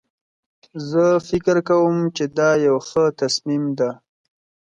زه 0.89 1.05
فکر 1.29 1.55
کوم 1.69 1.97
چې 2.15 2.23
دا 2.37 2.49
یو 2.67 2.77
ښه 2.87 3.03
تصمیم 3.21 3.63
ده 3.79 3.89